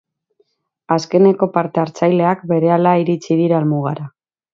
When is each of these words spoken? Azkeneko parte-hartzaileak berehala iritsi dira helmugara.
Azkeneko 0.95 1.47
parte-hartzaileak 1.57 2.41
berehala 2.53 2.95
iritsi 3.03 3.39
dira 3.43 3.61
helmugara. 3.61 4.09